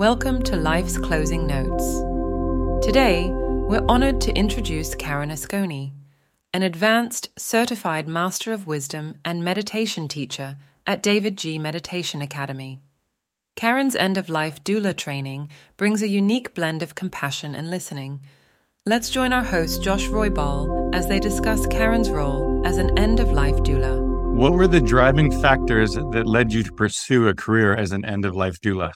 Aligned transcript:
Welcome 0.00 0.42
to 0.44 0.56
Life's 0.56 0.96
Closing 0.96 1.46
Notes. 1.46 1.84
Today, 2.82 3.28
we're 3.28 3.84
honored 3.86 4.18
to 4.22 4.32
introduce 4.34 4.94
Karen 4.94 5.28
Asconi, 5.28 5.92
an 6.54 6.62
advanced 6.62 7.28
certified 7.38 8.08
Master 8.08 8.54
of 8.54 8.66
Wisdom 8.66 9.16
and 9.26 9.44
meditation 9.44 10.08
teacher 10.08 10.56
at 10.86 11.02
davidji 11.02 11.60
Meditation 11.60 12.22
Academy. 12.22 12.80
Karen's 13.56 13.94
end 13.94 14.16
of 14.16 14.30
life 14.30 14.64
doula 14.64 14.96
training 14.96 15.50
brings 15.76 16.00
a 16.00 16.08
unique 16.08 16.54
blend 16.54 16.82
of 16.82 16.94
compassion 16.94 17.54
and 17.54 17.68
listening. 17.68 18.22
Let's 18.86 19.10
join 19.10 19.34
our 19.34 19.44
host, 19.44 19.82
Josh 19.82 20.08
Roybal, 20.08 20.94
as 20.94 21.08
they 21.08 21.20
discuss 21.20 21.66
Karen's 21.66 22.08
role 22.08 22.62
as 22.64 22.78
an 22.78 22.98
end 22.98 23.20
of 23.20 23.32
life 23.32 23.56
doula. 23.56 24.00
What 24.34 24.54
were 24.54 24.66
the 24.66 24.80
driving 24.80 25.30
factors 25.42 25.92
that 25.92 26.26
led 26.26 26.54
you 26.54 26.62
to 26.62 26.72
pursue 26.72 27.28
a 27.28 27.34
career 27.34 27.74
as 27.74 27.92
an 27.92 28.06
end 28.06 28.24
of 28.24 28.34
life 28.34 28.58
doula? 28.62 28.92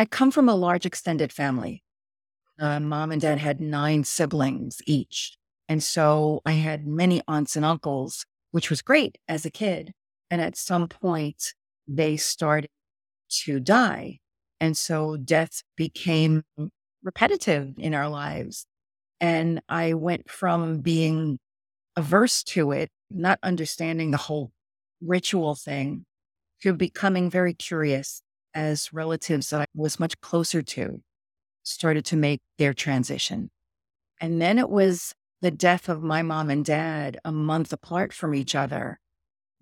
I 0.00 0.06
come 0.06 0.30
from 0.30 0.48
a 0.48 0.54
large 0.54 0.86
extended 0.86 1.30
family. 1.30 1.82
Uh, 2.58 2.80
mom 2.80 3.12
and 3.12 3.20
dad 3.20 3.36
had 3.36 3.60
nine 3.60 4.02
siblings 4.04 4.80
each. 4.86 5.36
And 5.68 5.82
so 5.82 6.40
I 6.46 6.52
had 6.52 6.86
many 6.86 7.20
aunts 7.28 7.54
and 7.54 7.66
uncles, 7.66 8.24
which 8.50 8.70
was 8.70 8.80
great 8.80 9.18
as 9.28 9.44
a 9.44 9.50
kid. 9.50 9.92
And 10.30 10.40
at 10.40 10.56
some 10.56 10.88
point, 10.88 11.52
they 11.86 12.16
started 12.16 12.70
to 13.44 13.60
die. 13.60 14.20
And 14.58 14.74
so 14.74 15.18
death 15.18 15.62
became 15.76 16.44
repetitive 17.02 17.74
in 17.76 17.92
our 17.92 18.08
lives. 18.08 18.64
And 19.20 19.60
I 19.68 19.92
went 19.92 20.30
from 20.30 20.78
being 20.78 21.38
averse 21.94 22.42
to 22.44 22.72
it, 22.72 22.88
not 23.10 23.38
understanding 23.42 24.12
the 24.12 24.16
whole 24.16 24.50
ritual 25.02 25.56
thing, 25.56 26.06
to 26.62 26.72
becoming 26.72 27.28
very 27.28 27.52
curious 27.52 28.22
as 28.54 28.92
relatives 28.92 29.50
that 29.50 29.62
I 29.62 29.66
was 29.74 30.00
much 30.00 30.20
closer 30.20 30.62
to 30.62 31.02
started 31.62 32.04
to 32.06 32.16
make 32.16 32.40
their 32.58 32.74
transition. 32.74 33.50
And 34.20 34.40
then 34.40 34.58
it 34.58 34.68
was 34.68 35.14
the 35.40 35.50
death 35.50 35.88
of 35.88 36.02
my 36.02 36.22
mom 36.22 36.50
and 36.50 36.64
dad 36.64 37.18
a 37.24 37.32
month 37.32 37.72
apart 37.72 38.12
from 38.12 38.34
each 38.34 38.54
other 38.54 38.98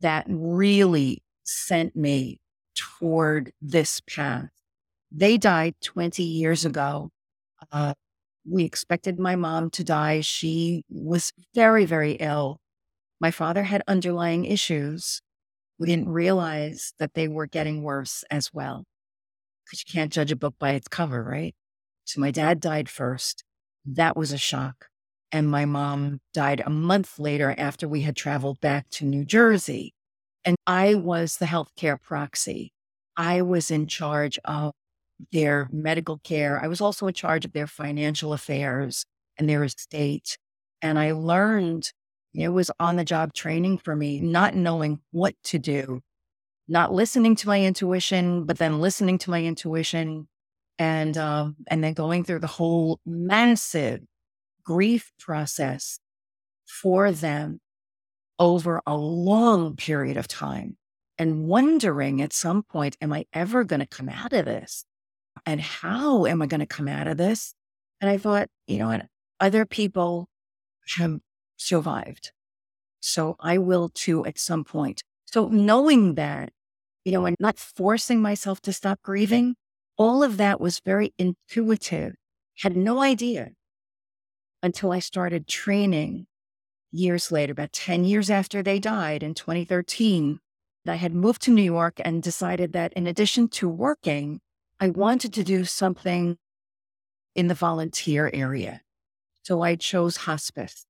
that 0.01 0.27
really 0.29 1.23
sent 1.45 1.95
me 1.97 2.41
toward 2.75 3.53
this 3.61 4.01
path. 4.01 4.51
They 5.11 5.39
died 5.39 5.75
20 5.83 6.23
years 6.23 6.65
ago. 6.65 7.11
Uh, 7.73 7.95
we 8.49 8.65
expected 8.65 9.19
my 9.19 9.37
mom 9.37 9.71
to 9.71 9.85
die. 9.85 10.21
She 10.21 10.85
was 10.89 11.33
very, 11.55 11.85
very 11.85 12.13
ill. 12.13 12.61
My 13.21 13.31
father 13.31 13.65
had 13.65 13.83
underlying 13.89 14.45
issues. 14.45 15.21
We 15.79 15.87
didn't 15.87 16.09
realize 16.09 16.93
that 16.99 17.15
they 17.15 17.29
were 17.29 17.47
getting 17.47 17.83
worse 17.83 18.25
as 18.31 18.53
well. 18.53 18.85
Because 19.65 19.85
you 19.87 19.93
can't 19.93 20.13
judge 20.13 20.33
a 20.33 20.37
book 20.37 20.55
by 20.59 20.71
its 20.71 20.89
cover, 20.89 21.23
right? 21.23 21.55
So 22.05 22.21
my 22.21 22.31
dad 22.31 22.61
died 22.61 22.89
first. 22.89 23.45
That 23.85 24.17
was 24.17 24.33
a 24.33 24.39
shock. 24.39 24.87
And 25.31 25.51
my 25.51 25.67
mom 25.67 26.21
died 26.33 26.63
a 26.65 26.71
month 26.71 27.19
later 27.19 27.55
after 27.59 27.87
we 27.87 28.03
had 28.03 28.17
traveled 28.17 28.61
back 28.61 28.89
to 28.91 29.05
New 29.05 29.25
Jersey. 29.25 29.95
And 30.45 30.57
I 30.67 30.95
was 30.95 31.37
the 31.37 31.47
healthcare 31.47 32.01
proxy. 32.01 32.73
I 33.17 33.43
was 33.43 33.71
in 33.71 33.87
charge 33.87 34.39
of 34.45 34.73
their 35.33 35.69
medical 35.71 36.19
care. 36.19 36.63
I 36.63 36.69
was 36.69 36.81
also 36.81 37.07
in 37.07 37.15
charge 37.15 37.45
of 37.45 37.53
their 37.53 37.67
financial 37.67 38.33
affairs 38.33 39.05
and 39.37 39.49
their 39.49 39.65
estate. 39.65 40.39
And 40.81 40.99
I 40.99 41.13
learned 41.13 41.93
it 42.35 42.49
was 42.49 42.71
on 42.79 42.97
the 42.97 43.05
job 43.05 43.33
training 43.33 43.79
for 43.79 43.97
me, 43.97 44.21
not 44.21 44.55
knowing 44.55 45.01
what 45.11 45.35
to 45.45 45.59
do, 45.59 46.01
not 46.69 46.93
listening 46.93 47.35
to 47.37 47.49
my 47.49 47.63
intuition, 47.63 48.45
but 48.45 48.59
then 48.59 48.81
listening 48.81 49.19
to 49.19 49.31
my 49.31 49.43
intuition 49.43 50.29
and, 50.79 51.17
um, 51.17 51.57
and 51.67 51.83
then 51.83 51.95
going 51.95 52.25
through 52.25 52.39
the 52.41 52.47
whole 52.47 53.01
massive 53.05 54.01
grief 54.65 55.13
process 55.19 55.99
for 56.67 57.11
them 57.11 57.61
over 58.39 58.83
a 58.87 58.97
long 58.97 59.75
period 59.75 60.17
of 60.17 60.29
time 60.29 60.77
and 61.19 61.49
wondering 61.49 62.23
at 62.23 62.33
some 62.33 62.63
point, 62.63 62.97
am 63.01 63.13
I 63.13 63.25
ever 63.33 63.65
going 63.65 63.81
to 63.81 63.87
come 63.87 64.09
out 64.09 64.33
of 64.33 64.45
this? 64.45 64.85
And 65.47 65.61
how 65.61 66.27
am 66.27 66.43
I 66.43 66.47
going 66.47 66.61
to 66.61 66.67
come 66.67 66.89
out 66.89 67.09
of 67.09 67.17
this? 67.17 67.55
And 68.01 68.09
I 68.09 68.19
thought, 68.19 68.49
you 68.67 68.79
know, 68.79 68.91
and 68.91 69.09
other 69.41 69.65
people 69.65 70.29
have 70.97 71.19
survived. 71.59 72.33
So 73.01 73.37
I 73.41 73.59
will 73.59 73.91
too 73.91 74.25
at 74.25 74.39
some 74.39 74.65
point. 74.65 75.03
So 75.27 75.49
knowing 75.49 76.15
that, 76.15 76.51
you 77.05 77.13
know, 77.13 77.27
and 77.27 77.37
not 77.39 77.59
forcing 77.59 78.23
myself 78.23 78.63
to 78.63 78.73
stop 78.73 79.01
grieving, 79.03 79.57
all 79.99 80.23
of 80.23 80.39
that 80.39 80.61
was 80.61 80.81
very 80.85 81.13
intuitive. 81.19 82.15
Had 82.61 82.77
no 82.77 83.03
idea 83.03 83.51
until 84.63 84.91
I 84.91 84.99
started 84.99 85.47
training 85.47 86.27
years 86.91 87.31
later, 87.31 87.53
about 87.53 87.73
10 87.73 88.05
years 88.05 88.31
after 88.31 88.63
they 88.63 88.79
died 88.79 89.23
in 89.23 89.35
2013. 89.35 90.41
I 90.87 90.95
had 90.95 91.15
moved 91.15 91.43
to 91.43 91.51
New 91.51 91.63
York 91.63 92.01
and 92.03 92.23
decided 92.23 92.73
that 92.73 92.95
in 92.95 93.07
addition 93.07 93.49
to 93.49 93.69
working, 93.69 94.41
I 94.81 94.89
wanted 94.89 95.35
to 95.35 95.45
do 95.45 95.65
something 95.65 96.39
in 97.35 97.49
the 97.49 97.55
volunteer 97.55 98.31
area. 98.33 98.81
So 99.43 99.61
I 99.63 99.77
chose 99.77 100.19
hospice. 100.19 100.87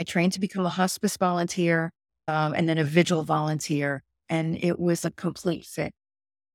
I 0.00 0.04
trained 0.04 0.32
to 0.34 0.40
become 0.40 0.66
a 0.66 0.70
hospice 0.70 1.16
volunteer 1.16 1.92
um, 2.28 2.54
and 2.54 2.68
then 2.68 2.78
a 2.78 2.84
vigil 2.84 3.22
volunteer, 3.22 4.02
and 4.28 4.62
it 4.62 4.78
was 4.78 5.04
a 5.04 5.10
complete 5.10 5.64
fit. 5.64 5.92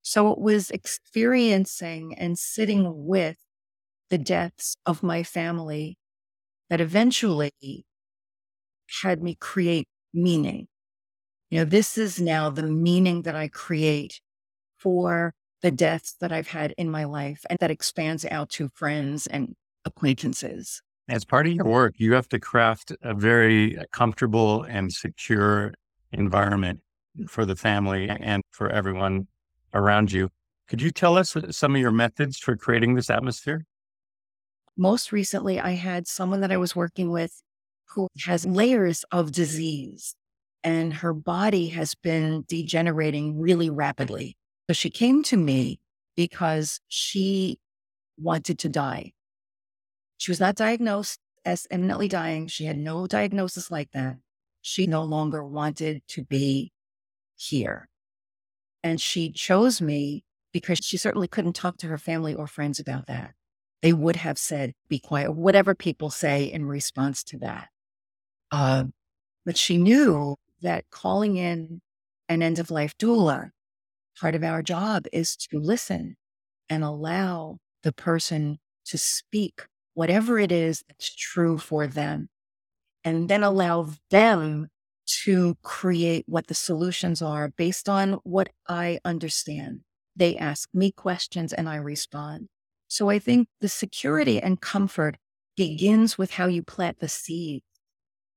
So 0.02 0.32
it 0.32 0.40
was 0.40 0.72
experiencing 0.72 2.16
and 2.16 2.38
sitting 2.38 3.06
with 3.06 3.38
the 4.10 4.18
deaths 4.18 4.76
of 4.86 5.04
my 5.04 5.24
family 5.24 5.98
that 6.70 6.82
eventually 6.82 7.86
had 9.02 9.22
me 9.22 9.36
create 9.40 9.88
meaning. 10.14 10.68
You 11.50 11.60
know, 11.60 11.66
this 11.66 11.98
is 11.98 12.20
now 12.20 12.50
the 12.50 12.64
meaning 12.64 13.24
that 13.24 13.36
I 13.36 13.48
create 13.48 14.22
for 14.78 15.34
the 15.62 15.72
deaths 15.72 16.16
that 16.20 16.32
I've 16.32 16.48
had 16.48 16.74
in 16.78 16.90
my 16.90 17.04
life, 17.04 17.46
and 17.50 17.60
that 17.60 17.72
expands 17.72 18.26
out 18.26 18.50
to 18.52 18.70
friends 18.70 19.28
and 19.28 19.56
acquaintances. 19.86 20.82
As 21.10 21.26
part 21.26 21.48
of 21.48 21.54
your 21.54 21.66
work, 21.66 21.96
you 21.98 22.14
have 22.14 22.30
to 22.30 22.40
craft 22.40 22.94
a 23.02 23.14
very 23.14 23.78
uh, 23.78 23.84
comfortable 23.92 24.64
and 24.64 24.92
secure 24.92 25.74
environment 26.12 26.80
for 27.28 27.46
the 27.46 27.56
family 27.56 28.10
and 28.10 28.42
for 28.52 28.70
everyone 28.70 29.28
around 29.74 30.12
you. 30.12 30.30
Could 30.68 30.82
you 30.82 30.92
tell 30.92 31.18
us 31.18 31.36
uh, 31.36 31.52
some 31.52 31.76
of 31.76 31.82
your 31.82 31.92
methods 31.92 32.38
for 32.38 32.56
creating 32.56 32.96
this 32.96 33.10
atmosphere? 33.10 33.66
Most 34.78 35.12
recently, 35.12 35.60
I 35.60 35.72
had 35.72 36.08
someone 36.08 36.42
that 36.42 36.52
I 36.52 36.58
was 36.58 36.76
working 36.76 37.12
with 37.12 37.42
who 37.90 38.08
has 38.24 38.46
layers 38.46 39.04
of 39.12 39.32
disease 39.32 40.16
and 40.64 40.94
her 40.94 41.14
body 41.14 41.70
has 41.70 41.96
been 41.96 42.46
degenerating 42.48 43.40
really 43.40 43.70
rapidly. 43.70 44.38
So 44.70 44.74
she 44.74 44.90
came 44.90 45.24
to 45.24 45.38
me 45.38 45.80
because 46.16 46.80
she 46.88 47.60
wanted 48.18 48.60
to 48.60 48.70
die. 48.70 49.12
She 50.22 50.30
was 50.30 50.40
not 50.40 50.54
diagnosed 50.54 51.20
as 51.46 51.66
imminently 51.72 52.08
dying. 52.08 52.46
She 52.46 52.66
had 52.66 52.78
no 52.78 53.08
diagnosis 53.08 53.72
like 53.72 53.90
that. 53.94 54.18
She 54.62 54.86
no 54.86 55.02
longer 55.02 55.44
wanted 55.44 56.04
to 56.10 56.24
be 56.24 56.72
here. 57.36 57.90
And 58.84 59.02
she 59.02 59.32
chose 59.32 59.82
me 59.82 60.24
because 60.54 60.78
she 60.84 60.96
certainly 60.96 61.28
couldn't 61.28 61.54
talk 61.54 61.78
to 61.78 61.88
her 61.88 61.98
family 61.98 62.36
or 62.36 62.46
friends 62.46 62.80
about 62.80 63.08
that. 63.08 63.32
They 63.82 63.94
would 63.94 64.18
have 64.18 64.38
said, 64.38 64.74
be 64.88 65.00
quiet, 65.00 65.32
whatever 65.32 65.74
people 65.74 66.12
say 66.12 66.44
in 66.44 66.66
response 66.68 67.24
to 67.24 67.40
that. 67.40 67.70
Uh, 68.52 68.84
but 69.44 69.58
she 69.58 69.80
knew 69.80 70.36
that 70.62 70.86
calling 70.92 71.38
in 71.38 71.82
an 72.30 72.44
end 72.44 72.60
of 72.60 72.70
life 72.70 72.96
doula 73.00 73.50
part 74.20 74.36
of 74.36 74.44
our 74.44 74.62
job 74.62 75.06
is 75.12 75.36
to 75.36 75.58
listen 75.58 76.16
and 76.70 76.84
allow 76.84 77.58
the 77.82 77.92
person 77.92 78.60
to 78.86 79.00
speak 79.00 79.64
whatever 79.94 80.40
it 80.40 80.52
is 80.52 80.84
that's 80.88 81.14
true 81.16 81.58
for 81.58 81.88
them, 81.88 82.30
and 83.04 83.30
then 83.30 83.44
allow 83.44 83.90
them 84.10 84.68
to 85.24 85.56
create 85.62 86.24
what 86.28 86.48
the 86.48 86.54
solutions 86.54 87.22
are 87.22 87.50
based 87.50 87.90
on 87.90 88.14
what 88.24 88.50
I 88.68 89.00
understand. 89.04 89.82
They 90.16 90.38
ask 90.38 90.70
me 90.74 90.92
questions 90.92 91.54
and 91.54 91.68
I 91.68 91.76
respond. 91.76 92.48
So 92.88 93.10
I 93.10 93.20
think 93.20 93.48
the 93.60 93.70
security 93.70 94.40
and 94.42 94.62
comfort 94.62 95.18
begins 95.58 96.18
with 96.18 96.32
how 96.32 96.48
you 96.48 96.64
plant 96.64 97.00
the 97.00 97.10
seed 97.10 97.64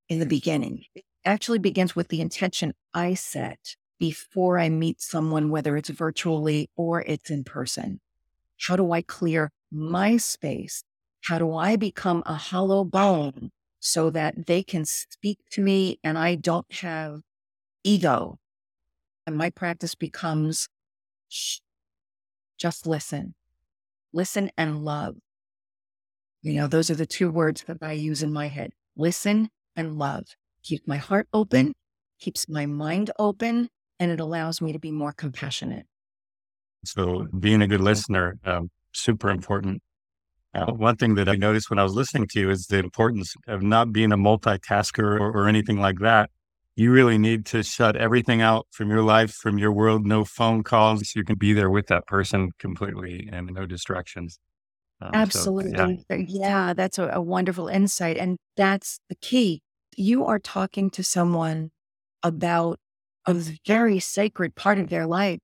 in 0.08 0.18
the 0.18 0.26
beginning. 0.26 0.84
It 0.94 1.04
actually 1.24 1.58
begins 1.58 1.94
with 1.94 2.08
the 2.08 2.20
intention 2.20 2.74
I 2.92 3.14
set 3.14 3.76
before 3.98 4.58
I 4.58 4.68
meet 4.68 5.00
someone, 5.00 5.50
whether 5.50 5.76
it's 5.76 5.88
virtually 5.88 6.68
or 6.76 7.02
it's 7.02 7.30
in 7.30 7.44
person? 7.44 8.00
How 8.60 8.76
do 8.76 8.92
I 8.92 9.02
clear 9.02 9.50
my 9.70 10.16
space? 10.16 10.84
How 11.24 11.38
do 11.38 11.54
I 11.54 11.76
become 11.76 12.22
a 12.26 12.34
hollow 12.34 12.84
bone 12.84 13.50
so 13.80 14.10
that 14.10 14.46
they 14.46 14.62
can 14.62 14.84
speak 14.84 15.38
to 15.52 15.62
me 15.62 15.98
and 16.04 16.18
I 16.18 16.34
don't 16.34 16.70
have 16.74 17.20
ego? 17.82 18.38
And 19.26 19.36
my 19.36 19.48
practice 19.48 19.94
becomes 19.94 20.68
just 22.58 22.86
listen, 22.86 23.34
listen 24.12 24.50
and 24.58 24.84
love. 24.84 25.16
You 26.42 26.52
know, 26.54 26.66
those 26.66 26.90
are 26.90 26.94
the 26.94 27.06
two 27.06 27.30
words 27.30 27.64
that 27.66 27.78
I 27.80 27.92
use 27.92 28.22
in 28.22 28.32
my 28.32 28.48
head 28.48 28.72
listen 28.94 29.48
and 29.74 29.96
love. 29.96 30.24
Keep 30.62 30.86
my 30.86 30.98
heart 30.98 31.26
open, 31.32 31.72
keeps 32.20 32.50
my 32.50 32.66
mind 32.66 33.10
open, 33.18 33.70
and 33.98 34.10
it 34.10 34.20
allows 34.20 34.60
me 34.60 34.72
to 34.74 34.78
be 34.78 34.90
more 34.90 35.12
compassionate. 35.12 35.86
So, 36.84 37.28
being 37.38 37.62
a 37.62 37.66
good 37.66 37.80
listener, 37.80 38.38
um, 38.44 38.70
super 38.92 39.30
important. 39.30 39.82
Uh, 40.54 40.72
one 40.72 40.96
thing 40.96 41.16
that 41.16 41.28
I 41.28 41.34
noticed 41.34 41.68
when 41.68 41.78
I 41.78 41.82
was 41.82 41.94
listening 41.94 42.28
to 42.28 42.40
you 42.40 42.50
is 42.50 42.66
the 42.66 42.78
importance 42.78 43.34
of 43.48 43.62
not 43.62 43.92
being 43.92 44.12
a 44.12 44.16
multitasker 44.16 45.18
or, 45.20 45.30
or 45.32 45.48
anything 45.48 45.80
like 45.80 45.98
that. 45.98 46.30
You 46.76 46.92
really 46.92 47.18
need 47.18 47.46
to 47.46 47.62
shut 47.62 47.96
everything 47.96 48.40
out 48.40 48.66
from 48.70 48.90
your 48.90 49.02
life, 49.02 49.32
from 49.32 49.58
your 49.58 49.72
world, 49.72 50.06
no 50.06 50.24
phone 50.24 50.62
calls. 50.62 51.10
So 51.10 51.20
you 51.20 51.24
can 51.24 51.36
be 51.36 51.52
there 51.52 51.70
with 51.70 51.86
that 51.88 52.06
person 52.06 52.50
completely 52.58 53.28
and 53.32 53.48
no 53.52 53.66
distractions. 53.66 54.38
Um, 55.00 55.10
Absolutely. 55.12 56.04
So, 56.10 56.16
yeah. 56.16 56.24
yeah. 56.28 56.72
that's 56.72 56.98
a, 56.98 57.08
a 57.12 57.20
wonderful 57.20 57.68
insight. 57.68 58.16
And 58.16 58.38
that's 58.56 59.00
the 59.08 59.14
key. 59.16 59.62
You 59.96 60.24
are 60.24 60.38
talking 60.38 60.90
to 60.90 61.04
someone 61.04 61.70
about 62.22 62.78
a 63.26 63.34
very 63.66 64.00
sacred 64.00 64.54
part 64.54 64.78
of 64.78 64.88
their 64.88 65.06
life. 65.06 65.38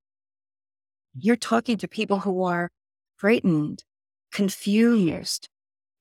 You're 1.15 1.37
talking 1.37 1.77
to 1.79 1.89
people 1.89 2.21
who 2.21 2.43
are 2.43 2.71
frightened, 3.17 3.85
confused, 4.33 5.49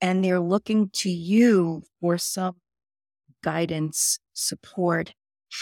and 0.01 0.23
they're 0.23 0.39
looking 0.39 0.89
to 0.93 1.09
you 1.09 1.83
for 1.99 2.17
some 2.17 2.55
guidance, 3.43 4.19
support. 4.33 5.13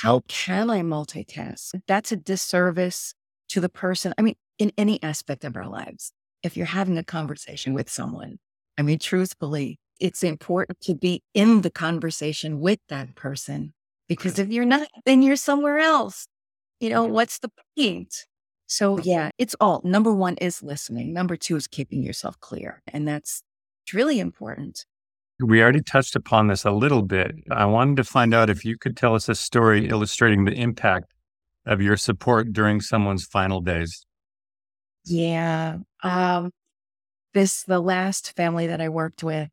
How 0.02 0.22
can 0.28 0.70
I 0.70 0.82
multitask? 0.82 1.80
That's 1.88 2.12
a 2.12 2.18
disservice 2.18 3.14
to 3.50 3.62
the 3.62 3.70
person. 3.70 4.14
I 4.18 4.22
mean, 4.22 4.36
in 4.60 4.72
any 4.78 5.02
aspect 5.02 5.44
of 5.44 5.56
our 5.56 5.68
lives, 5.68 6.12
if 6.44 6.58
you're 6.58 6.66
having 6.66 6.98
a 6.98 7.04
conversation 7.04 7.74
with 7.74 7.90
someone, 7.90 8.38
I 8.78 8.82
mean, 8.82 9.00
truthfully, 9.00 9.80
it's 10.00 10.24
important 10.24 10.80
to 10.82 10.96
be 10.96 11.24
in 11.34 11.62
the 11.62 11.72
conversation 11.72 12.60
with 12.60 12.80
that 12.90 13.16
person 13.16 13.74
because 14.08 14.40
if 14.40 14.50
you're 14.50 14.66
not, 14.66 14.88
then 15.06 15.22
you're 15.22 15.36
somewhere 15.36 15.80
else. 15.80 16.28
You 16.80 16.90
know, 16.92 17.06
what's 17.06 17.40
the 17.40 17.50
point? 17.78 18.27
So, 18.68 19.00
yeah, 19.00 19.32
it's 19.38 19.56
all 19.62 19.82
number 19.84 20.14
one 20.14 20.36
is 20.36 20.62
listening. 20.62 21.14
Number 21.14 21.36
two 21.38 21.56
is 21.56 21.68
keeping 21.68 22.04
yourself 22.04 22.40
clear. 22.42 22.84
And 22.88 23.08
that's 23.08 23.42
really 23.94 24.20
important. 24.20 24.86
We 25.40 25.62
already 25.62 25.82
touched 25.82 26.16
upon 26.16 26.48
this 26.48 26.66
a 26.66 26.72
little 26.72 27.02
bit. 27.02 27.36
I 27.50 27.66
wanted 27.66 27.98
to 27.98 28.04
find 28.04 28.34
out 28.34 28.50
if 28.50 28.66
you 28.66 28.78
could 28.78 28.98
tell 28.98 29.16
us 29.16 29.30
a 29.30 29.36
story 29.36 29.88
illustrating 29.88 30.46
the 30.46 30.54
impact 30.54 31.14
of 31.66 31.82
your 31.82 31.96
support 31.96 32.52
during 32.54 32.82
someone's 32.82 33.26
final 33.26 33.62
days. 33.62 34.06
Yeah. 35.06 35.78
Um, 36.04 36.52
this, 37.34 37.64
the 37.64 37.80
last 37.80 38.36
family 38.36 38.68
that 38.68 38.82
I 38.82 38.90
worked 38.90 39.24
with, 39.24 39.50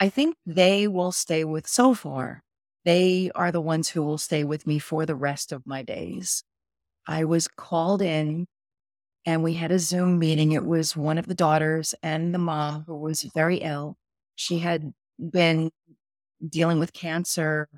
I 0.00 0.08
think 0.08 0.34
they 0.46 0.88
will 0.88 1.12
stay 1.12 1.44
with 1.44 1.68
so 1.68 1.94
far. 1.94 2.42
They 2.84 3.30
are 3.34 3.52
the 3.52 3.60
ones 3.60 3.90
who 3.90 4.02
will 4.02 4.18
stay 4.18 4.44
with 4.44 4.66
me 4.66 4.78
for 4.78 5.04
the 5.04 5.14
rest 5.14 5.52
of 5.52 5.66
my 5.66 5.82
days. 5.82 6.42
I 7.10 7.24
was 7.24 7.48
called 7.48 8.00
in 8.00 8.46
and 9.26 9.42
we 9.42 9.54
had 9.54 9.72
a 9.72 9.80
Zoom 9.80 10.20
meeting. 10.20 10.52
It 10.52 10.64
was 10.64 10.96
one 10.96 11.18
of 11.18 11.26
the 11.26 11.34
daughters 11.34 11.92
and 12.04 12.32
the 12.32 12.38
mom 12.38 12.84
who 12.86 12.96
was 12.96 13.24
very 13.34 13.56
ill. 13.56 13.96
She 14.36 14.60
had 14.60 14.92
been 15.18 15.72
dealing 16.48 16.78
with 16.78 16.92
cancer 16.92 17.68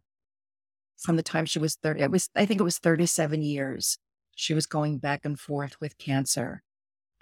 from 0.98 1.16
the 1.16 1.22
time 1.22 1.46
she 1.46 1.58
was 1.58 1.76
30. 1.82 2.02
It 2.02 2.10
was, 2.10 2.28
I 2.36 2.44
think 2.44 2.60
it 2.60 2.64
was 2.64 2.78
37 2.78 3.40
years. 3.40 3.96
She 4.36 4.52
was 4.52 4.66
going 4.66 4.98
back 4.98 5.24
and 5.24 5.40
forth 5.40 5.80
with 5.80 5.96
cancer. 5.96 6.62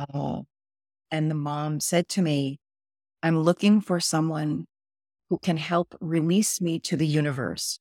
Uh, 0.01 0.41
and 1.13 1.31
the 1.31 1.37
mom 1.37 1.79
said 1.79 2.09
to 2.09 2.23
me, 2.23 2.59
I'm 3.23 3.41
looking 3.41 3.81
for 3.81 4.01
someone 4.01 4.67
who 5.29 5.39
can 5.39 5.59
help 5.59 5.95
release 6.01 6.61
me 6.61 6.81
to 6.81 6.97
the 6.97 7.07
universe. 7.07 7.79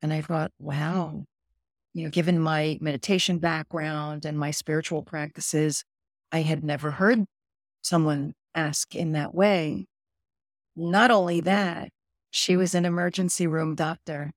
And 0.00 0.12
I 0.12 0.20
thought, 0.20 0.52
wow, 0.60 1.24
you 1.94 2.04
know, 2.04 2.10
given 2.10 2.40
my 2.40 2.78
meditation 2.80 3.38
background 3.38 4.24
and 4.24 4.38
my 4.38 4.50
spiritual 4.50 5.02
practices, 5.02 5.84
I 6.32 6.42
had 6.42 6.64
never 6.64 6.92
heard 6.92 7.24
someone 7.82 8.34
ask 8.54 8.94
in 8.94 9.12
that 9.12 9.34
way. 9.34 9.86
Not 10.76 11.10
only 11.10 11.40
that, 11.42 11.90
she 12.30 12.56
was 12.56 12.74
an 12.74 12.84
emergency 12.84 13.46
room 13.46 13.74
doctor 13.74 14.32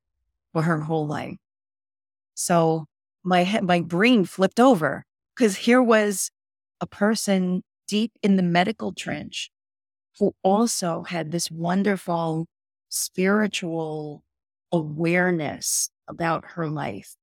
for 0.54 0.64
her 0.64 0.82
whole 0.82 1.08
life. 1.08 1.38
So 2.36 2.86
my 3.24 3.60
my 3.64 3.82
brain 3.82 4.26
flipped 4.26 4.60
over 4.60 5.04
because 5.36 5.58
here 5.58 5.82
was 5.82 6.30
a 6.82 6.88
person 6.88 7.64
deep 7.88 8.12
in 8.24 8.36
the 8.36 8.44
medical 8.44 8.94
trench 8.94 9.50
who 10.20 10.34
also 10.44 11.04
had 11.04 11.32
this 11.32 11.52
wonderful 11.52 12.48
spiritual 12.90 14.24
awareness 14.72 15.90
about 16.08 16.46
her 16.52 16.70
life 16.70 17.16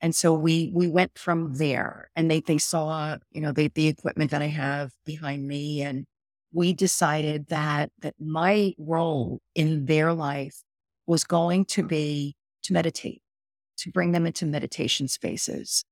and 0.00 0.14
so 0.14 0.32
we 0.32 0.70
we 0.72 0.88
went 0.88 1.18
from 1.18 1.54
there 1.54 2.10
and 2.14 2.30
they 2.30 2.40
they 2.40 2.58
saw, 2.58 3.16
you 3.32 3.40
know, 3.40 3.52
they, 3.52 3.68
the 3.68 3.88
equipment 3.88 4.30
that 4.30 4.42
I 4.42 4.46
have 4.46 4.92
behind 5.04 5.46
me. 5.46 5.82
And 5.82 6.04
we 6.52 6.72
decided 6.72 7.48
that 7.48 7.90
that 8.00 8.14
my 8.20 8.74
role 8.78 9.40
in 9.54 9.86
their 9.86 10.12
life 10.12 10.62
was 11.06 11.24
going 11.24 11.64
to 11.64 11.82
be 11.82 12.36
to 12.64 12.72
meditate, 12.72 13.22
to 13.78 13.90
bring 13.90 14.12
them 14.12 14.26
into 14.26 14.46
meditation 14.46 15.08
spaces. 15.08 15.84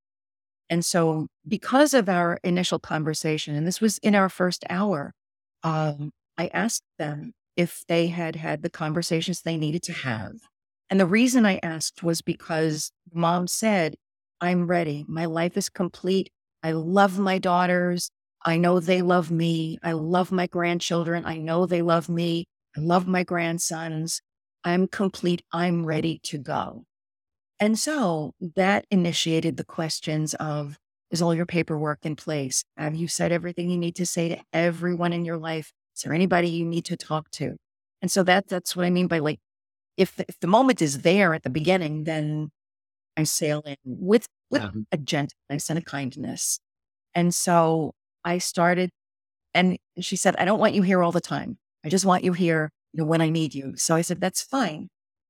And 0.71 0.85
so 0.85 1.29
because 1.47 1.95
of 1.95 2.09
our 2.09 2.39
initial 2.45 2.79
conversation, 2.79 3.55
and 3.55 3.67
this 3.67 3.81
was 3.81 3.99
in 3.99 4.15
our 4.15 4.29
first 4.29 4.65
hour, 4.69 5.15
um, 5.63 6.11
I 6.39 6.49
asked 6.49 6.85
them 6.99 7.33
if 7.57 7.85
they 7.89 8.09
had 8.09 8.37
had 8.37 8.63
the 8.63 8.71
conversations 8.71 9.43
they 9.43 9.57
needed 9.57 9.83
to 9.85 9.93
have 9.93 10.35
and 10.91 11.01
the 11.01 11.07
reason 11.07 11.45
I 11.45 11.59
asked 11.63 12.03
was 12.03 12.23
because 12.23 12.93
mom 13.13 13.47
said, 13.49 13.97
I'm 14.41 14.67
ready. 14.67 15.05
My 15.09 15.25
life 15.25 15.57
is 15.57 15.69
complete. 15.69 16.31
I 16.63 16.73
love 16.73 17.19
my 17.19 17.39
daughters. 17.39 18.11
I 18.45 18.57
know 18.59 18.79
they 18.79 19.03
love 19.03 19.31
me. 19.31 19.79
I 19.83 19.93
love 19.93 20.31
my 20.31 20.47
grandchildren. 20.47 21.25
I 21.25 21.39
know 21.39 21.67
they 21.67 21.83
love 21.83 22.09
me. 22.09 22.47
I 22.77 22.81
love 22.81 23.07
my 23.07 23.25
grandsons. 23.25 24.21
I'm 24.63 24.87
complete. 24.87 25.43
I'm 25.53 25.87
ready 25.87 26.21
to 26.25 26.39
go. 26.39 26.85
And 27.59 27.79
so 27.79 28.33
that 28.55 28.85
initiated 28.91 29.57
the 29.57 29.65
questions 29.65 30.35
of 30.35 30.79
Is 31.11 31.23
all 31.23 31.35
your 31.35 31.47
paperwork 31.47 32.05
in 32.05 32.17
place? 32.17 32.65
Have 32.77 32.95
you 32.95 33.09
said 33.09 33.33
everything 33.33 33.71
you 33.71 33.79
need 33.79 33.95
to 33.97 34.07
say 34.07 34.29
to 34.29 34.39
everyone 34.53 35.13
in 35.13 35.25
your 35.25 35.39
life? 35.39 35.73
Is 35.97 36.03
there 36.03 36.13
anybody 36.13 36.49
you 36.49 36.65
need 36.67 36.85
to 36.87 36.97
talk 36.97 37.31
to? 37.33 37.57
And 38.03 38.11
so 38.11 38.23
that 38.25 38.49
that's 38.49 38.77
what 38.77 38.85
I 38.85 38.91
mean 38.91 39.07
by 39.07 39.21
like 39.21 39.39
if 39.97 40.21
if 40.21 40.39
the 40.41 40.47
moment 40.47 40.83
is 40.83 41.03
there 41.03 41.35
at 41.35 41.43
the 41.43 41.51
beginning, 41.51 42.05
then 42.05 42.51
I 43.17 43.25
sail 43.25 43.63
in 43.63 43.77
with 43.85 44.29
with 44.51 44.63
yeah. 44.63 44.71
a 44.93 44.97
gentleness 44.97 45.71
and 45.71 45.79
a 45.79 45.83
kindness. 45.83 46.61
And 47.15 47.35
so 47.35 47.95
I 48.25 48.39
started, 48.39 48.91
and 49.55 49.79
she 50.01 50.17
said, 50.17 50.37
"I 50.37 50.45
don't 50.45 50.61
want 50.61 50.75
you 50.75 50.83
here 50.83 51.03
all 51.03 51.13
the 51.13 51.21
time. 51.21 51.59
I 51.85 51.89
just 51.89 52.05
want 52.05 52.25
you 52.25 52.33
here 52.33 52.71
you 52.93 53.03
know, 53.03 53.07
when 53.07 53.21
I 53.21 53.31
need 53.31 53.55
you." 53.55 53.77
So 53.77 53.95
I 53.95 54.03
said, 54.03 54.21
"That's 54.21 54.43
fine. 54.43 54.89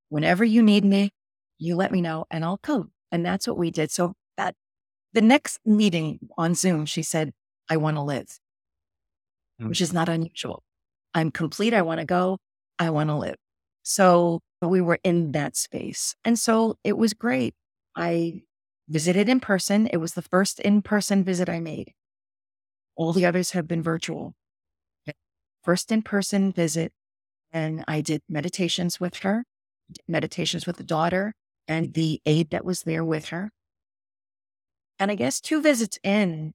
Whenever 0.09 0.43
you 0.43 0.61
need 0.61 0.85
me, 0.85 1.11
you 1.57 1.75
let 1.75 1.91
me 1.91 2.01
know, 2.01 2.25
and 2.29 2.43
I'll 2.43 2.57
come." 2.57 2.91
And 3.11 3.25
that's 3.25 3.47
what 3.47 3.57
we 3.57 3.71
did. 3.71 3.91
So 3.91 4.13
that 4.35 4.55
the 5.13 5.21
next 5.21 5.59
meeting 5.65 6.19
on 6.37 6.55
Zoom, 6.55 6.85
she 6.85 7.03
said, 7.03 7.31
"I 7.69 7.77
want 7.77 7.95
to 7.97 8.01
live," 8.01 8.27
mm-hmm. 9.59 9.69
which 9.69 9.81
is 9.81 9.93
not 9.93 10.09
unusual. 10.09 10.63
I'm 11.13 11.31
complete. 11.31 11.73
I 11.73 11.81
want 11.81 11.99
to 11.99 12.05
go. 12.05 12.37
I 12.79 12.89
want 12.89 13.09
to 13.09 13.15
live. 13.15 13.37
So 13.83 14.41
we 14.61 14.81
were 14.81 14.99
in 15.03 15.31
that 15.33 15.55
space. 15.55 16.15
And 16.25 16.39
so 16.39 16.77
it 16.83 16.97
was 16.97 17.13
great. 17.13 17.53
I 17.95 18.41
visited 18.89 19.29
in 19.29 19.39
person. 19.39 19.87
It 19.87 19.97
was 19.97 20.13
the 20.13 20.21
first 20.21 20.59
in 20.59 20.81
person 20.81 21.23
visit 21.23 21.49
I 21.49 21.59
made. 21.59 21.93
All 22.95 23.13
the 23.13 23.25
others 23.25 23.51
have 23.51 23.67
been 23.67 23.83
virtual. 23.83 24.33
First 25.63 25.91
in 25.91 26.01
person 26.01 26.51
visit. 26.51 26.91
And 27.51 27.83
I 27.87 28.01
did 28.01 28.21
meditations 28.27 28.99
with 28.99 29.17
her, 29.17 29.43
meditations 30.07 30.65
with 30.65 30.77
the 30.77 30.83
daughter 30.83 31.33
and 31.67 31.93
the 31.93 32.21
aide 32.25 32.49
that 32.49 32.65
was 32.65 32.83
there 32.83 33.05
with 33.05 33.27
her. 33.27 33.51
And 34.99 35.11
I 35.11 35.15
guess 35.15 35.39
two 35.39 35.61
visits 35.61 35.99
in, 36.03 36.53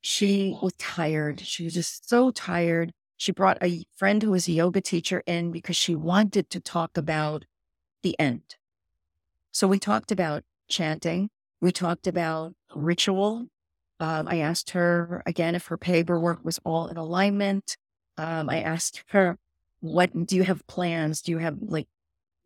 she 0.00 0.56
was 0.62 0.74
tired. 0.78 1.40
She 1.40 1.64
was 1.64 1.74
just 1.74 2.08
so 2.08 2.30
tired. 2.30 2.92
She 3.18 3.32
brought 3.32 3.58
a 3.62 3.84
friend 3.96 4.22
who 4.22 4.30
was 4.30 4.48
a 4.48 4.52
yoga 4.52 4.80
teacher 4.80 5.22
in 5.26 5.50
because 5.50 5.76
she 5.76 5.94
wanted 5.94 6.48
to 6.50 6.60
talk 6.60 6.96
about 6.96 7.44
the 8.02 8.18
end. 8.18 8.56
So 9.50 9.66
we 9.66 9.80
talked 9.80 10.12
about 10.12 10.44
chanting. 10.68 11.28
We 11.60 11.72
talked 11.72 12.06
about 12.06 12.54
ritual. 12.74 13.48
Um, 13.98 14.28
I 14.28 14.38
asked 14.38 14.70
her 14.70 15.24
again 15.26 15.56
if 15.56 15.66
her 15.66 15.76
paperwork 15.76 16.44
was 16.44 16.60
all 16.64 16.86
in 16.86 16.96
alignment. 16.96 17.76
Um, 18.16 18.48
I 18.48 18.60
asked 18.60 19.02
her, 19.08 19.36
what 19.80 20.10
do 20.26 20.36
you 20.36 20.44
have 20.44 20.64
plans? 20.68 21.20
Do 21.20 21.32
you 21.32 21.38
have 21.38 21.58
like, 21.60 21.88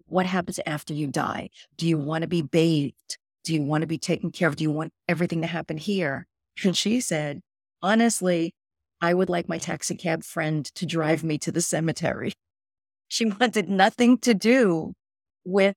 what 0.06 0.24
happens 0.24 0.58
after 0.64 0.94
you 0.94 1.06
die? 1.06 1.50
Do 1.76 1.86
you 1.86 1.98
want 1.98 2.22
to 2.22 2.28
be 2.28 2.40
bathed? 2.40 3.18
Do 3.44 3.52
you 3.52 3.62
want 3.62 3.82
to 3.82 3.86
be 3.86 3.98
taken 3.98 4.30
care 4.30 4.48
of? 4.48 4.56
Do 4.56 4.64
you 4.64 4.70
want 4.70 4.94
everything 5.06 5.42
to 5.42 5.46
happen 5.46 5.76
here? 5.76 6.26
And 6.64 6.74
she 6.74 7.00
said, 7.00 7.42
honestly, 7.82 8.54
I 9.02 9.12
would 9.12 9.28
like 9.28 9.48
my 9.48 9.58
taxi 9.58 9.96
cab 9.96 10.22
friend 10.22 10.64
to 10.76 10.86
drive 10.86 11.24
me 11.24 11.36
to 11.38 11.52
the 11.52 11.60
cemetery. 11.60 12.32
She 13.08 13.26
wanted 13.26 13.68
nothing 13.68 14.16
to 14.20 14.32
do 14.32 14.94
with 15.44 15.74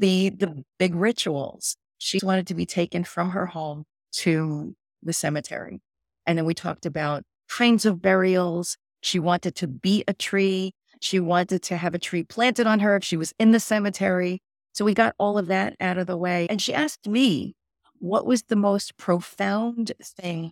the 0.00 0.30
the 0.30 0.64
big 0.80 0.96
rituals. 0.96 1.76
She 1.98 2.18
wanted 2.20 2.48
to 2.48 2.54
be 2.54 2.66
taken 2.66 3.04
from 3.04 3.30
her 3.30 3.46
home 3.46 3.84
to 4.22 4.74
the 5.00 5.12
cemetery. 5.12 5.80
And 6.26 6.36
then 6.36 6.44
we 6.44 6.54
talked 6.54 6.84
about 6.84 7.22
kinds 7.48 7.86
of 7.86 8.02
burials. 8.02 8.76
She 9.00 9.20
wanted 9.20 9.54
to 9.56 9.68
be 9.68 10.02
a 10.08 10.12
tree. 10.12 10.72
She 11.00 11.20
wanted 11.20 11.62
to 11.62 11.76
have 11.76 11.94
a 11.94 12.00
tree 12.00 12.24
planted 12.24 12.66
on 12.66 12.80
her 12.80 12.96
if 12.96 13.04
she 13.04 13.16
was 13.16 13.32
in 13.38 13.52
the 13.52 13.60
cemetery. 13.60 14.40
So 14.72 14.84
we 14.84 14.92
got 14.92 15.14
all 15.18 15.38
of 15.38 15.46
that 15.46 15.76
out 15.78 15.98
of 15.98 16.08
the 16.08 16.16
way. 16.16 16.48
And 16.50 16.60
she 16.60 16.74
asked 16.74 17.06
me, 17.06 17.54
what 18.00 18.26
was 18.26 18.42
the 18.42 18.56
most 18.56 18.96
profound 18.96 19.92
thing 20.02 20.50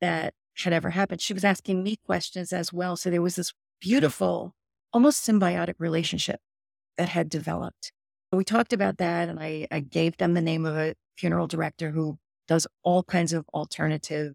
that 0.00 0.32
had 0.62 0.72
ever 0.72 0.90
happened? 0.90 1.20
She 1.20 1.34
was 1.34 1.44
asking 1.44 1.82
me 1.82 1.96
questions 2.06 2.52
as 2.52 2.72
well. 2.72 2.96
So 2.96 3.10
there 3.10 3.22
was 3.22 3.34
this 3.34 3.52
beautiful, 3.80 4.54
almost 4.92 5.26
symbiotic 5.26 5.74
relationship 5.78 6.40
that 6.96 7.08
had 7.08 7.28
developed. 7.28 7.92
We 8.32 8.44
talked 8.44 8.72
about 8.72 8.98
that, 8.98 9.28
and 9.28 9.38
I, 9.40 9.66
I 9.70 9.80
gave 9.80 10.16
them 10.16 10.34
the 10.34 10.40
name 10.40 10.64
of 10.66 10.76
a 10.76 10.94
funeral 11.16 11.46
director 11.46 11.90
who 11.90 12.18
does 12.46 12.66
all 12.82 13.02
kinds 13.02 13.32
of 13.32 13.46
alternative 13.52 14.34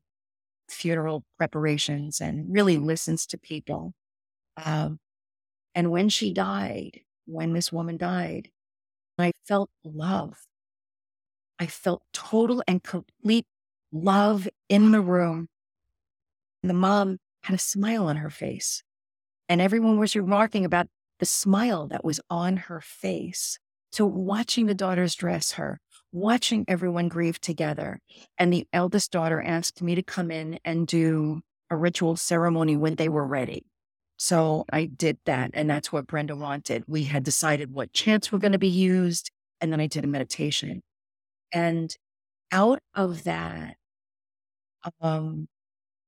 funeral 0.70 1.24
preparations 1.38 2.22
and 2.22 2.46
really 2.54 2.78
listens 2.78 3.26
to 3.28 3.38
people. 3.38 3.94
Um, 4.64 5.00
and 5.76 5.92
when 5.92 6.10
she 6.10 6.34
died, 6.34 7.02
when 7.26 7.54
this 7.54 7.72
woman 7.72 7.98
died, 7.98 8.50
I 9.18 9.32
felt 9.48 9.70
love. 9.84 10.38
I 11.60 11.68
felt 11.68 12.04
total 12.14 12.64
and 12.68 12.82
complete 12.82 13.46
love 13.92 14.48
in 14.70 14.92
the 14.92 15.02
room. 15.02 15.48
The 16.64 16.74
mom 16.74 17.18
had 17.44 17.56
a 17.56 17.60
smile 17.60 18.06
on 18.08 18.18
her 18.18 18.30
face. 18.30 18.84
And 19.48 19.62
everyone 19.62 19.98
was 19.98 20.16
remarking 20.16 20.66
about 20.66 20.88
the 21.20 21.26
smile 21.26 21.88
that 21.88 22.06
was 22.06 22.20
on 22.30 22.58
her 22.58 22.82
face. 22.82 23.60
So 23.92 24.06
watching 24.06 24.68
the 24.68 24.76
daughters 24.76 25.16
dress 25.16 25.54
her, 25.54 25.80
watching 26.12 26.66
everyone 26.68 27.08
grieve 27.08 27.42
together. 27.42 28.00
And 28.38 28.54
the 28.54 28.68
eldest 28.72 29.12
daughter 29.12 29.42
asked 29.42 29.82
me 29.82 29.96
to 29.96 30.04
come 30.04 30.32
in 30.32 30.60
and 30.64 30.88
do 30.88 31.42
a 31.70 31.76
ritual 31.76 32.16
ceremony 32.16 32.78
when 32.78 32.96
they 32.96 33.10
were 33.10 33.26
ready. 33.26 33.66
So 34.18 34.66
I 34.72 34.86
did 34.86 35.18
that. 35.26 35.52
And 35.54 35.70
that's 35.70 35.92
what 35.92 36.08
Brenda 36.08 36.36
wanted. 36.36 36.84
We 36.88 37.06
had 37.06 37.24
decided 37.24 37.74
what 37.74 37.94
chants 37.94 38.32
were 38.32 38.40
going 38.40 38.52
to 38.52 38.60
be 38.60 38.68
used. 38.68 39.32
And 39.62 39.72
then 39.72 39.80
I 39.80 39.88
did 39.88 40.04
a 40.04 40.08
meditation. 40.08 40.82
And 41.52 41.96
out 42.52 42.80
of 42.94 43.24
that, 43.24 43.78
um, 45.02 45.48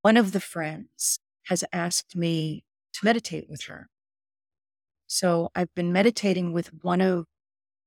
one 0.01 0.17
of 0.17 0.31
the 0.31 0.39
friends 0.39 1.20
has 1.48 1.63
asked 1.72 2.15
me 2.15 2.63
to 2.93 3.05
meditate 3.05 3.50
with 3.50 3.63
her. 3.63 3.89
So 5.08 5.50
I've 5.55 5.74
been 5.75 5.91
meditating 5.91 6.53
with 6.53 6.72
one 6.84 7.01
of 7.01 7.25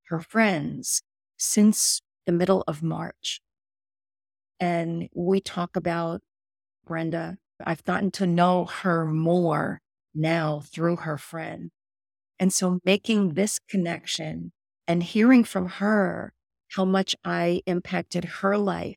her 0.09 0.21
friends 0.21 1.02
since 1.37 2.02
the 2.26 2.33
middle 2.33 2.64
of 2.66 2.83
March. 2.83 3.40
And 4.61 5.09
we 5.14 5.40
talk 5.40 5.76
about 5.76 6.23
Brenda. 6.85 7.38
I've 7.64 7.85
gotten 7.85 8.11
to 8.12 8.26
know 8.26 8.66
her 8.66 9.06
more 9.06 9.80
now 10.14 10.61
through 10.61 10.97
her 10.97 11.18
friend. 11.18 11.71
And 12.38 12.52
so 12.52 12.78
making 12.85 13.35
this 13.35 13.59
connection 13.59 14.52
and 14.87 15.02
hearing 15.02 15.44
from 15.44 15.66
her 15.66 16.33
how 16.76 16.85
much 16.85 17.16
I 17.25 17.62
impacted 17.66 18.25
her 18.25 18.59
life. 18.59 18.97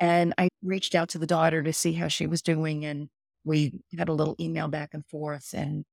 And 0.00 0.34
I 0.38 0.48
reached 0.62 0.94
out 0.94 1.10
to 1.10 1.18
the 1.18 1.26
daughter 1.26 1.62
to 1.62 1.72
see 1.72 1.92
how 1.92 2.08
she 2.08 2.26
was 2.26 2.42
doing. 2.42 2.84
And 2.84 3.08
we 3.44 3.80
had 3.96 4.08
a 4.08 4.12
little 4.12 4.36
email 4.38 4.68
back 4.68 4.90
and 4.94 5.04
forth. 5.06 5.52
And 5.54 5.84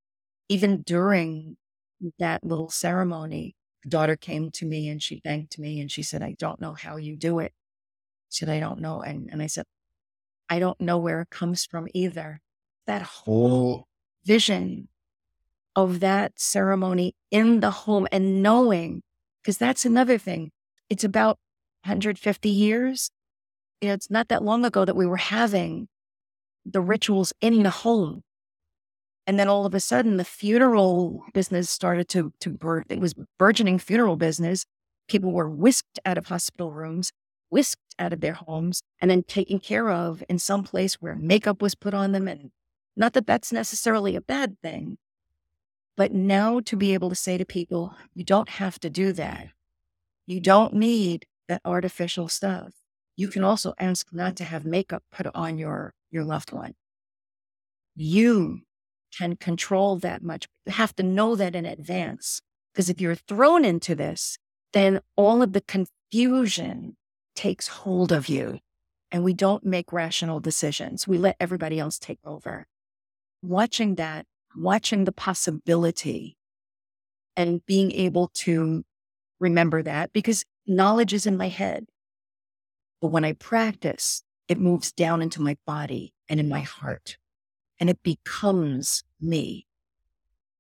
even 0.50 0.84
during 0.84 1.58
that 2.20 2.44
little 2.44 2.70
ceremony, 2.70 3.56
the 3.84 3.90
daughter 3.90 4.16
came 4.16 4.52
to 4.52 4.66
me 4.66 4.90
and 4.90 5.02
she 5.02 5.20
thanked 5.20 5.58
me 5.58 5.80
and 5.80 5.92
she 5.92 6.04
said, 6.04 6.22
I 6.22 6.36
don't 6.38 6.62
know 6.62 6.74
how 6.74 6.98
you 6.98 7.16
do 7.16 7.40
it. 7.40 7.54
She 8.30 8.46
said, 8.46 8.50
I 8.50 8.60
don't 8.60 8.80
know. 8.80 9.02
And, 9.02 9.30
and 9.32 9.42
I 9.42 9.48
said, 9.48 9.66
I 10.50 10.60
don't 10.60 10.80
know 10.80 10.98
where 10.98 11.22
it 11.22 11.30
comes 11.30 11.66
from 11.66 11.88
either. 11.94 12.42
That 12.88 13.02
whole 13.02 13.74
oh. 13.82 13.88
vision 14.26 14.90
of 15.76 16.00
that 16.00 16.34
ceremony 16.40 17.16
in 17.32 17.60
the 17.60 17.72
home 17.72 18.08
and 18.12 18.42
knowing, 18.42 19.02
because 19.42 19.58
that's 19.58 19.86
another 19.86 20.18
thing. 20.18 20.52
It's 20.90 21.04
about 21.04 21.38
150 21.84 22.50
years. 22.50 23.10
You 23.86 23.92
know, 23.92 23.94
it's 23.94 24.10
not 24.10 24.30
that 24.30 24.44
long 24.44 24.66
ago 24.66 24.84
that 24.84 24.96
we 24.96 25.06
were 25.06 25.18
having 25.18 25.90
the 26.66 26.80
mm-hmm. 26.80 26.90
rituals 26.90 27.34
in 27.40 27.62
the 27.62 27.70
home. 27.70 28.24
And 29.28 29.38
then 29.38 29.48
all 29.48 29.68
of 29.68 29.76
a 29.76 29.80
sudden, 29.80 30.18
the 30.18 30.26
funeral 30.26 31.24
business 31.36 31.70
started 31.70 32.10
to 32.10 32.34
to 32.40 32.50
bur- 32.50 32.86
it 32.90 33.00
was 33.00 33.14
burgeoning 33.38 33.78
funeral 33.78 34.16
business. 34.16 34.66
People 35.08 35.32
were 35.32 35.48
whisked 35.48 36.00
out 36.04 36.18
of 36.18 36.26
hospital 36.26 36.72
rooms, 36.72 37.12
whisked 37.50 37.94
out 38.00 38.12
of 38.12 38.22
their 38.22 38.34
homes, 38.34 38.82
and 39.00 39.12
then 39.12 39.22
taken 39.22 39.60
care 39.60 39.92
of 39.92 40.24
in 40.28 40.40
some 40.40 40.64
place 40.64 40.96
where 40.96 41.16
makeup 41.16 41.62
was 41.62 41.76
put 41.76 41.94
on 41.94 42.12
them. 42.12 42.28
And 42.28 42.50
not 42.96 43.14
that 43.14 43.28
that's 43.28 43.52
necessarily 43.52 44.16
a 44.16 44.22
bad 44.22 44.60
thing, 44.64 44.98
but 45.96 46.12
now 46.12 46.60
to 46.62 46.76
be 46.76 46.96
able 46.96 47.10
to 47.10 47.16
say 47.16 47.38
to 47.38 47.46
people, 47.46 47.94
you 48.16 48.24
don't 48.24 48.50
have 48.50 48.80
to 48.80 48.90
do 48.90 49.14
that. 49.14 49.50
You 50.26 50.40
don't 50.40 50.74
need 50.74 51.28
that 51.48 51.62
artificial 51.64 52.28
stuff. 52.30 52.72
You 53.16 53.28
can 53.30 53.44
also 53.44 53.74
ask 53.80 54.08
not 54.12 54.36
to 54.38 54.44
have 54.44 54.66
makeup 54.66 55.04
put 55.12 55.28
on 55.34 55.58
your 55.58 55.94
your 56.12 56.24
loved 56.24 56.52
one. 56.52 56.74
You 57.96 58.62
can 59.18 59.36
control 59.36 59.98
that 60.00 60.22
much. 60.24 60.48
You 60.66 60.74
have 60.74 60.96
to 60.98 61.04
know 61.04 61.36
that 61.36 61.56
in 61.56 61.66
advance. 61.66 62.42
Because 62.74 62.90
if 62.90 63.00
you're 63.00 63.16
thrown 63.16 63.64
into 63.64 63.96
this, 63.96 64.38
then 64.74 65.00
all 65.16 65.42
of 65.42 65.54
the 65.54 65.62
confusion 65.62 66.98
takes 67.36 67.68
hold 67.68 68.12
of 68.12 68.28
you 68.28 68.60
and 69.12 69.24
we 69.24 69.34
don't 69.34 69.64
make 69.64 69.94
rational 69.94 70.42
decisions. 70.42 71.08
We 71.08 71.18
let 71.18 71.38
everybody 71.40 71.80
else 71.80 71.98
take 71.98 72.20
over. 72.26 72.68
Watching 73.42 73.96
that, 73.96 74.26
watching 74.58 75.06
the 75.06 75.12
possibility 75.14 76.38
and 77.38 77.66
being 77.66 77.92
able 77.94 78.30
to 78.34 78.84
remember 79.40 79.84
that 79.84 80.12
because 80.12 80.44
knowledge 80.68 81.14
is 81.14 81.26
in 81.26 81.38
my 81.38 81.50
head. 81.50 81.86
But 83.06 83.12
when 83.12 83.24
I 83.24 83.34
practice, 83.34 84.24
it 84.48 84.58
moves 84.60 84.92
down 84.92 85.22
into 85.22 85.40
my 85.40 85.58
body 85.68 86.12
and 86.28 86.40
in 86.40 86.50
my 86.50 86.62
heart 86.62 87.18
and 87.80 87.88
it 87.88 88.02
becomes 88.02 89.04
me. 89.22 89.68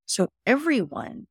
So 0.05 0.27
everyone 0.45 1.25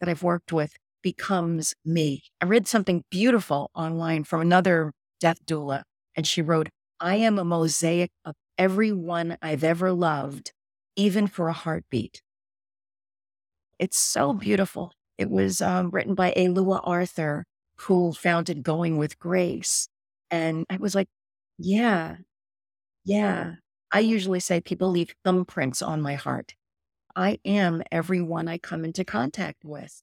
that 0.00 0.10
I've 0.10 0.22
worked 0.22 0.52
with 0.52 0.74
becomes 1.00 1.72
me. 1.82 2.24
I 2.42 2.44
read 2.44 2.68
something 2.68 3.04
beautiful 3.10 3.70
online 3.74 4.24
from 4.24 4.42
another 4.42 4.92
death 5.18 5.38
doula, 5.46 5.84
and 6.14 6.26
she 6.26 6.42
wrote, 6.42 6.68
I 7.00 7.16
am 7.16 7.38
a 7.38 7.44
mosaic 7.44 8.10
of 8.26 8.34
everyone 8.58 9.38
I've 9.40 9.64
ever 9.64 9.92
loved, 9.92 10.52
even 10.94 11.26
for 11.26 11.48
a 11.48 11.54
heartbeat. 11.54 12.20
It's 13.78 13.98
so 13.98 14.34
beautiful. 14.34 14.92
It 15.16 15.30
was 15.30 15.62
um, 15.62 15.88
written 15.88 16.14
by 16.14 16.34
Alua 16.36 16.82
Arthur, 16.84 17.46
who 17.76 18.12
founded 18.12 18.62
Going 18.62 18.98
with 18.98 19.18
Grace. 19.18 19.88
And 20.30 20.64
I 20.70 20.76
was 20.76 20.94
like, 20.94 21.08
yeah, 21.58 22.16
yeah, 23.04 23.54
I 23.92 24.00
usually 24.00 24.40
say 24.40 24.60
people 24.60 24.90
leave 24.90 25.14
thumbprints 25.24 25.86
on 25.86 26.00
my 26.00 26.14
heart. 26.14 26.54
I 27.16 27.38
am 27.44 27.82
everyone 27.90 28.48
I 28.48 28.58
come 28.58 28.84
into 28.84 29.04
contact 29.04 29.64
with. 29.64 30.02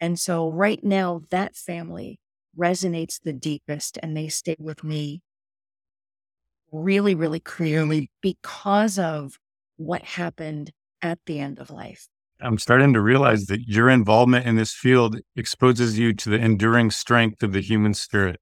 And 0.00 0.18
so 0.18 0.50
right 0.50 0.82
now, 0.82 1.22
that 1.30 1.56
family 1.56 2.18
resonates 2.58 3.20
the 3.22 3.34
deepest 3.34 3.98
and 4.02 4.16
they 4.16 4.28
stay 4.28 4.56
with 4.58 4.82
me 4.82 5.20
really, 6.72 7.14
really 7.14 7.40
clearly 7.40 8.10
because 8.22 8.98
of 8.98 9.38
what 9.76 10.02
happened 10.02 10.70
at 11.02 11.18
the 11.26 11.38
end 11.38 11.58
of 11.58 11.70
life. 11.70 12.08
I'm 12.40 12.58
starting 12.58 12.94
to 12.94 13.00
realize 13.00 13.46
that 13.46 13.68
your 13.68 13.90
involvement 13.90 14.46
in 14.46 14.56
this 14.56 14.72
field 14.72 15.20
exposes 15.36 15.98
you 15.98 16.14
to 16.14 16.30
the 16.30 16.38
enduring 16.38 16.90
strength 16.90 17.42
of 17.42 17.52
the 17.52 17.60
human 17.60 17.92
spirit. 17.92 18.40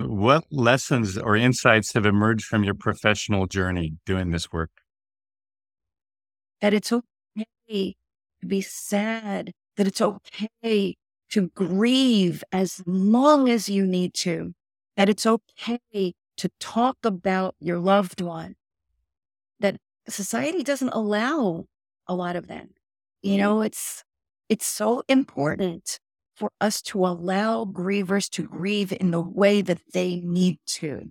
What 0.00 0.44
lessons 0.52 1.18
or 1.18 1.34
insights 1.36 1.92
have 1.94 2.06
emerged 2.06 2.44
from 2.44 2.62
your 2.62 2.74
professional 2.74 3.46
journey 3.46 3.94
doing 4.06 4.30
this 4.30 4.52
work? 4.52 4.70
That 6.60 6.74
it's 6.74 6.92
okay 6.92 7.94
to 8.40 8.46
be 8.46 8.60
sad, 8.60 9.52
that 9.76 9.86
it's 9.86 10.00
okay 10.00 10.94
to 11.30 11.48
grieve 11.54 12.42
as 12.52 12.82
long 12.86 13.48
as 13.48 13.68
you 13.68 13.86
need 13.86 14.14
to, 14.14 14.54
that 14.96 15.08
it's 15.08 15.26
okay 15.26 16.12
to 16.36 16.48
talk 16.60 16.96
about 17.04 17.54
your 17.60 17.78
loved 17.78 18.20
one, 18.20 18.54
that 19.60 19.76
society 20.08 20.62
doesn't 20.62 20.90
allow 20.90 21.66
a 22.06 22.14
lot 22.14 22.36
of 22.36 22.46
that. 22.48 22.68
You 23.22 23.36
know, 23.38 23.62
it's 23.62 24.04
it's 24.48 24.66
so 24.66 25.02
important 25.08 25.98
for 26.38 26.50
us 26.60 26.80
to 26.82 27.04
allow 27.04 27.64
grievers 27.64 28.30
to 28.30 28.44
grieve 28.44 28.92
in 28.92 29.10
the 29.10 29.20
way 29.20 29.60
that 29.60 29.80
they 29.92 30.20
need 30.20 30.58
to. 30.66 31.10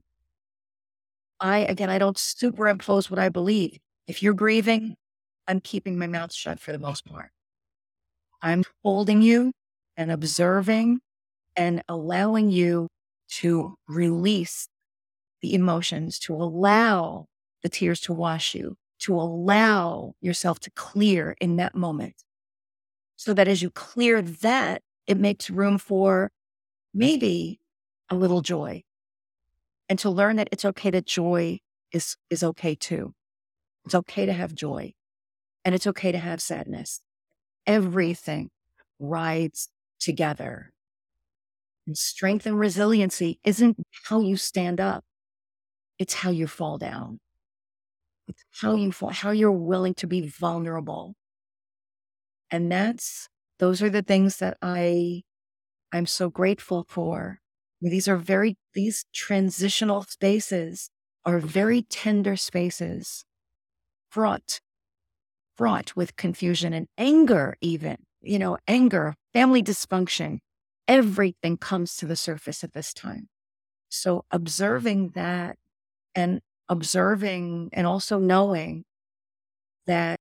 I, 1.40 1.60
again, 1.60 1.90
I 1.90 2.00
don't 2.00 2.18
superimpose 2.18 3.12
what 3.12 3.20
I 3.20 3.30
believe. 3.30 3.78
If 4.08 4.24
you're 4.24 4.34
grieving, 4.34 4.96
I'm 5.48 5.60
keeping 5.60 5.98
my 5.98 6.08
mouth 6.08 6.34
shut 6.34 6.60
for 6.60 6.72
the 6.72 6.80
most 6.80 7.06
part. 7.06 7.30
I'm 8.42 8.64
holding 8.84 9.22
you 9.22 9.52
and 9.98 10.12
observing 10.12 11.00
and 11.56 11.84
allowing 11.90 12.50
you 12.50 12.88
to 13.30 13.76
release 13.88 14.68
the 15.42 15.54
emotions, 15.54 16.20
to 16.20 16.34
allow 16.34 17.26
the 17.64 17.70
tears 17.70 18.00
to 18.02 18.14
wash 18.14 18.56
you, 18.56 18.76
to 19.00 19.14
allow 19.14 20.14
yourself 20.22 20.60
to 20.62 20.72
clear 20.72 21.36
in 21.42 21.58
that 21.58 21.76
moment. 21.76 22.16
So 23.18 23.34
that 23.34 23.48
as 23.48 23.62
you 23.62 23.70
clear 23.70 24.22
that, 24.22 24.82
it 25.08 25.18
makes 25.18 25.50
room 25.50 25.78
for 25.78 26.32
maybe 26.94 27.60
a 28.10 28.16
little 28.16 28.42
joy. 28.42 28.84
And 29.90 29.98
to 30.00 30.10
learn 30.10 30.36
that 30.36 30.50
it's 30.52 30.66
okay 30.66 30.90
that 30.92 31.06
joy 31.06 31.60
is, 31.92 32.18
is 32.30 32.44
okay 32.44 32.76
too. 32.76 33.14
It's 33.86 33.96
okay 33.96 34.26
to 34.26 34.34
have 34.34 34.54
joy 34.54 34.94
and 35.64 35.74
it's 35.74 35.88
okay 35.88 36.12
to 36.12 36.18
have 36.18 36.42
sadness. 36.42 37.02
Everything 37.66 38.50
rides 39.00 39.70
together. 40.00 40.74
And 41.86 41.98
strength 41.98 42.46
and 42.46 42.60
resiliency 42.60 43.40
isn't 43.46 43.78
how 44.06 44.20
you 44.20 44.36
stand 44.36 44.82
up. 44.82 45.06
It's 45.98 46.14
how 46.14 46.32
you 46.32 46.48
fall 46.48 46.78
down. 46.78 47.20
It's 48.28 48.44
how 48.62 48.76
you 48.76 48.92
fall, 48.92 49.10
how 49.10 49.32
you're 49.32 49.52
willing 49.52 49.94
to 49.96 50.08
be 50.08 50.28
vulnerable. 50.28 51.16
And 52.52 52.70
that's, 52.72 53.30
those 53.60 53.82
are 53.82 53.90
the 53.90 54.02
things 54.02 54.38
that 54.38 54.58
I, 54.62 55.24
I'm 55.92 56.06
so 56.06 56.30
grateful 56.30 56.86
for. 56.88 57.40
These 57.82 58.08
are 58.08 58.18
very, 58.18 58.58
these 58.74 59.06
transitional 59.14 60.04
spaces 60.04 60.90
are 61.26 61.40
very 61.40 61.82
tender 61.82 62.36
spaces, 62.36 63.26
fraught, 64.10 64.60
fraught 65.56 65.96
with 65.96 66.16
confusion 66.16 66.74
and 66.74 66.88
anger, 66.98 67.58
even, 67.62 67.98
you 68.22 68.40
know, 68.40 68.58
anger, 68.68 69.16
family 69.34 69.62
dysfunction, 69.62 70.40
everything 70.88 71.58
comes 71.58 71.98
to 71.98 72.06
the 72.06 72.16
surface 72.16 72.64
at 72.64 72.74
this 72.74 72.94
time. 72.94 73.28
So 73.90 74.26
observing 74.32 75.12
that 75.16 75.58
and 76.16 76.42
observing 76.70 77.70
and 77.74 77.88
also 77.88 78.20
knowing 78.20 78.84
that 79.86 80.20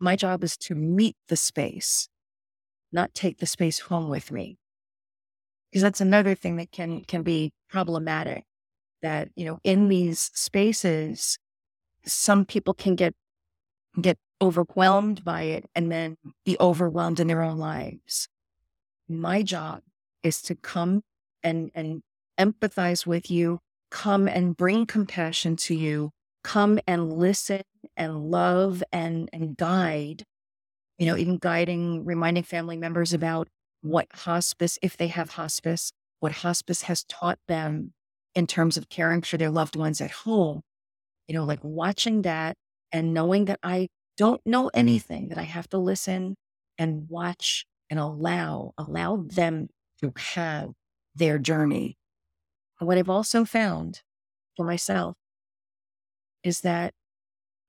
my 0.00 0.16
job 0.16 0.44
is 0.44 0.56
to 0.56 0.74
meet 0.74 1.16
the 1.28 1.36
space, 1.36 2.08
not 2.92 3.14
take 3.14 3.38
the 3.38 3.46
space 3.46 3.80
home 3.80 4.08
with 4.08 4.30
me. 4.30 4.58
Because 5.70 5.82
that's 5.82 6.00
another 6.00 6.34
thing 6.34 6.56
that 6.56 6.72
can 6.72 7.04
can 7.04 7.22
be 7.22 7.52
problematic. 7.68 8.44
That, 9.02 9.28
you 9.36 9.44
know, 9.44 9.60
in 9.62 9.88
these 9.88 10.30
spaces, 10.34 11.38
some 12.04 12.44
people 12.44 12.74
can 12.74 12.94
get 12.96 13.14
get 14.00 14.18
overwhelmed 14.40 15.24
by 15.24 15.42
it 15.42 15.66
and 15.74 15.90
then 15.90 16.16
be 16.44 16.56
overwhelmed 16.60 17.20
in 17.20 17.26
their 17.26 17.42
own 17.42 17.58
lives. 17.58 18.28
My 19.08 19.42
job 19.42 19.82
is 20.22 20.40
to 20.42 20.54
come 20.54 21.02
and 21.42 21.70
and 21.74 22.02
empathize 22.38 23.06
with 23.06 23.30
you 23.30 23.60
come 23.90 24.28
and 24.28 24.56
bring 24.56 24.86
compassion 24.86 25.56
to 25.56 25.74
you, 25.74 26.10
come 26.44 26.78
and 26.86 27.12
listen 27.12 27.62
and 27.96 28.30
love 28.30 28.82
and, 28.92 29.28
and 29.32 29.56
guide, 29.56 30.24
you 30.98 31.06
know, 31.06 31.16
even 31.16 31.38
guiding, 31.38 32.04
reminding 32.04 32.42
family 32.42 32.76
members 32.76 33.12
about 33.12 33.48
what 33.82 34.06
hospice, 34.12 34.78
if 34.82 34.96
they 34.96 35.08
have 35.08 35.30
hospice, 35.30 35.92
what 36.20 36.32
hospice 36.32 36.82
has 36.82 37.04
taught 37.04 37.38
them 37.48 37.92
in 38.34 38.46
terms 38.46 38.76
of 38.76 38.88
caring 38.88 39.22
for 39.22 39.36
their 39.36 39.50
loved 39.50 39.76
ones 39.76 40.00
at 40.00 40.10
home. 40.10 40.62
You 41.28 41.34
know, 41.34 41.44
like 41.44 41.60
watching 41.62 42.22
that 42.22 42.56
and 42.92 43.14
knowing 43.14 43.46
that 43.46 43.60
I 43.62 43.88
don't 44.16 44.40
know 44.44 44.70
anything, 44.74 45.28
that 45.28 45.38
I 45.38 45.42
have 45.42 45.68
to 45.70 45.78
listen 45.78 46.36
and 46.78 47.08
watch 47.08 47.66
and 47.90 48.00
allow, 48.00 48.72
allow 48.76 49.24
them 49.28 49.68
to 50.00 50.12
have 50.16 50.70
their 51.14 51.38
journey 51.38 51.98
what 52.86 52.98
I've 52.98 53.10
also 53.10 53.44
found 53.44 54.02
for 54.56 54.64
myself 54.64 55.16
is 56.44 56.60
that 56.60 56.94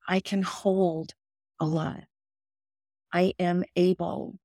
I 0.08 0.20
can 0.20 0.44
hold 0.44 1.14
a 1.60 1.66
lot. 1.66 2.04
I 3.14 3.34
am 3.40 3.64
able. 3.76 4.36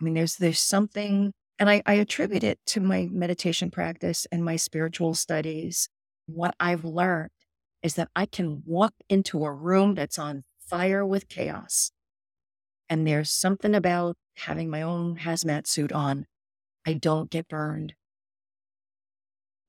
I 0.00 0.04
mean, 0.04 0.14
there's 0.14 0.36
there's 0.36 0.60
something, 0.60 1.32
and 1.58 1.70
I, 1.70 1.82
I 1.86 1.94
attribute 1.94 2.44
it 2.44 2.58
to 2.66 2.80
my 2.80 3.08
meditation 3.10 3.70
practice 3.70 4.26
and 4.30 4.44
my 4.44 4.56
spiritual 4.56 5.14
studies. 5.14 5.88
What 6.26 6.54
I've 6.60 6.84
learned 6.84 7.30
is 7.82 7.94
that 7.94 8.08
I 8.14 8.26
can 8.26 8.62
walk 8.66 8.92
into 9.08 9.44
a 9.44 9.52
room 9.52 9.94
that's 9.94 10.18
on 10.18 10.44
fire 10.58 11.04
with 11.04 11.28
chaos. 11.28 11.90
And 12.88 13.06
there's 13.06 13.30
something 13.30 13.74
about 13.74 14.16
having 14.36 14.70
my 14.70 14.82
own 14.82 15.18
hazmat 15.18 15.66
suit 15.66 15.92
on. 15.92 16.26
I 16.86 16.94
don't 16.94 17.30
get 17.30 17.48
burned. 17.48 17.94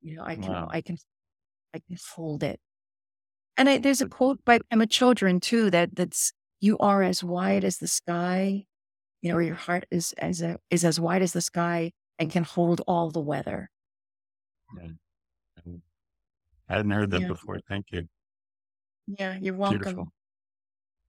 You 0.01 0.15
know, 0.15 0.23
I 0.23 0.35
can, 0.35 0.51
wow. 0.51 0.69
I 0.71 0.81
can, 0.81 0.97
I 1.73 1.79
can 1.79 1.97
hold 2.15 2.43
it. 2.43 2.59
And 3.57 3.67
I, 3.67 3.77
there's 3.77 4.01
a 4.01 4.07
quote 4.07 4.39
by 4.45 4.59
Pema 4.59 4.87
Chödrön 4.87 5.41
too 5.41 5.69
that 5.71 5.95
that's 5.95 6.31
you 6.59 6.77
are 6.79 7.01
as 7.03 7.23
wide 7.23 7.63
as 7.63 7.77
the 7.77 7.87
sky, 7.87 8.65
you 9.21 9.31
know, 9.31 9.37
or 9.37 9.41
your 9.41 9.55
heart 9.55 9.85
is 9.91 10.13
as 10.17 10.41
a, 10.41 10.57
is 10.69 10.83
as 10.83 10.99
wide 10.99 11.21
as 11.21 11.33
the 11.33 11.41
sky 11.41 11.91
and 12.17 12.31
can 12.31 12.43
hold 12.43 12.81
all 12.87 13.11
the 13.11 13.19
weather. 13.19 13.69
Yeah. 14.77 14.89
I 16.69 16.75
hadn't 16.75 16.91
heard 16.91 17.11
that 17.11 17.21
yeah. 17.21 17.27
before. 17.27 17.59
Thank 17.67 17.87
you. 17.91 18.07
Yeah, 19.07 19.37
you're 19.41 19.55
welcome. 19.55 19.79
Beautiful. 19.79 20.07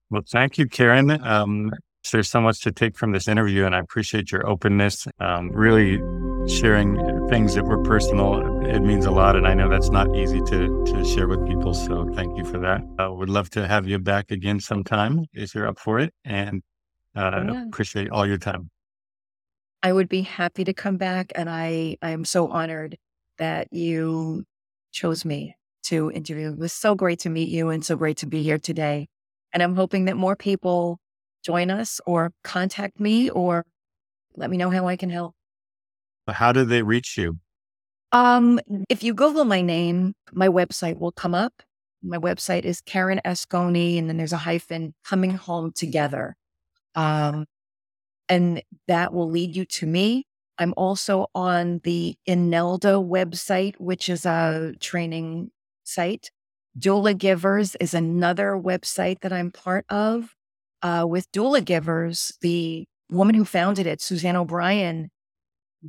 Well, 0.09 0.23
thank 0.29 0.57
you, 0.57 0.67
Karen. 0.67 1.11
Um, 1.23 1.71
there's 2.11 2.29
so 2.29 2.41
much 2.41 2.61
to 2.61 2.71
take 2.71 2.97
from 2.97 3.11
this 3.11 3.27
interview, 3.27 3.65
and 3.65 3.75
I 3.75 3.79
appreciate 3.79 4.31
your 4.31 4.47
openness. 4.47 5.07
Um, 5.19 5.51
really 5.51 5.99
sharing 6.47 7.27
things 7.29 7.55
that 7.55 7.65
were 7.65 7.81
personal. 7.83 8.61
It 8.65 8.79
means 8.79 9.05
a 9.05 9.11
lot, 9.11 9.35
and 9.35 9.47
I 9.47 9.53
know 9.53 9.69
that's 9.69 9.89
not 9.89 10.15
easy 10.15 10.41
to 10.41 10.83
to 10.85 11.05
share 11.05 11.27
with 11.27 11.45
people. 11.47 11.73
So 11.73 12.09
thank 12.13 12.37
you 12.37 12.45
for 12.45 12.57
that. 12.59 12.81
I 12.99 13.05
uh, 13.05 13.11
would 13.11 13.29
love 13.29 13.49
to 13.51 13.67
have 13.67 13.87
you 13.87 13.99
back 13.99 14.31
again 14.31 14.59
sometime 14.59 15.25
if 15.33 15.53
you're 15.55 15.67
up 15.67 15.79
for 15.79 15.99
it, 15.99 16.13
and 16.25 16.61
uh, 17.15 17.43
yeah. 17.45 17.65
appreciate 17.67 18.09
all 18.09 18.25
your 18.25 18.37
time. 18.37 18.69
I 19.83 19.93
would 19.93 20.09
be 20.09 20.21
happy 20.21 20.63
to 20.63 20.73
come 20.73 20.97
back, 20.97 21.31
and 21.35 21.49
I 21.49 21.97
I 22.01 22.11
am 22.11 22.25
so 22.25 22.47
honored 22.47 22.97
that 23.37 23.71
you 23.71 24.45
chose 24.91 25.25
me 25.25 25.55
to 25.83 26.11
interview. 26.11 26.51
It 26.51 26.59
was 26.59 26.73
so 26.73 26.95
great 26.95 27.19
to 27.19 27.29
meet 27.29 27.49
you, 27.49 27.69
and 27.69 27.83
so 27.85 27.95
great 27.95 28.17
to 28.17 28.25
be 28.25 28.43
here 28.43 28.59
today. 28.59 29.07
And 29.53 29.61
I'm 29.61 29.75
hoping 29.75 30.05
that 30.05 30.15
more 30.15 30.35
people 30.35 30.99
join 31.43 31.71
us 31.71 31.99
or 32.05 32.31
contact 32.43 32.99
me 32.99 33.29
or 33.29 33.65
let 34.35 34.49
me 34.49 34.57
know 34.57 34.69
how 34.69 34.87
I 34.87 34.95
can 34.95 35.09
help. 35.09 35.35
How 36.31 36.51
do 36.51 36.65
they 36.65 36.81
reach 36.81 37.17
you? 37.17 37.39
Um, 38.11 38.59
if 38.89 39.03
you 39.03 39.13
Google 39.13 39.45
my 39.45 39.61
name, 39.61 40.13
my 40.33 40.47
website 40.47 40.99
will 40.99 41.11
come 41.11 41.33
up. 41.33 41.63
My 42.03 42.17
website 42.17 42.65
is 42.65 42.81
Karen 42.81 43.21
Asconi, 43.23 43.97
and 43.97 44.09
then 44.09 44.17
there's 44.17 44.33
a 44.33 44.37
hyphen 44.37 44.93
coming 45.05 45.31
home 45.31 45.71
together. 45.73 46.35
Um, 46.95 47.45
and 48.27 48.61
that 48.87 49.13
will 49.13 49.29
lead 49.29 49.55
you 49.55 49.65
to 49.65 49.85
me. 49.85 50.25
I'm 50.57 50.73
also 50.75 51.27
on 51.33 51.79
the 51.83 52.15
INELDA 52.27 53.07
website, 53.07 53.75
which 53.77 54.09
is 54.09 54.25
a 54.25 54.73
training 54.79 55.51
site. 55.83 56.31
Doula 56.77 57.17
Givers 57.17 57.75
is 57.79 57.93
another 57.93 58.53
website 58.53 59.21
that 59.21 59.33
I'm 59.33 59.51
part 59.51 59.85
of 59.89 60.35
uh, 60.81 61.05
with 61.07 61.31
doula 61.31 61.63
givers, 61.63 62.33
the 62.41 62.85
woman 63.09 63.35
who 63.35 63.45
founded 63.45 63.87
it, 63.87 64.01
Suzanne 64.01 64.35
O'Brien, 64.35 65.09